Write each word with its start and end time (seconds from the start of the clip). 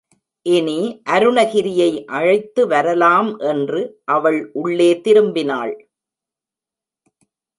இனி 0.45 0.77
அருணகிரியை 1.09 1.89
அழைத்து 2.05 2.61
வரலாம் 2.67 3.29
என்று 3.39 3.81
அவள் 4.05 4.39
உள்ளே 4.53 4.89
திரும்பினாள். 5.03 5.73